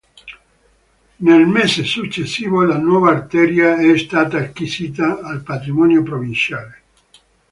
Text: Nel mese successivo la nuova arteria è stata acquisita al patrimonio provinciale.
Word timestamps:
Nel 1.17 1.45
mese 1.45 1.83
successivo 1.83 2.63
la 2.63 2.79
nuova 2.79 3.11
arteria 3.11 3.77
è 3.77 3.95
stata 3.99 4.39
acquisita 4.39 5.19
al 5.21 5.43
patrimonio 5.43 6.01
provinciale. 6.01 6.81